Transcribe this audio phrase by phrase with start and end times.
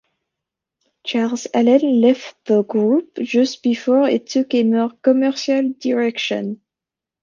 [1.03, 6.59] Charles Allen left the group just before it took a more commercial direction.